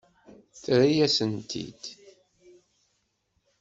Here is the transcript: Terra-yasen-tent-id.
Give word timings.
Terra-yasen-tent-id. 0.61 1.83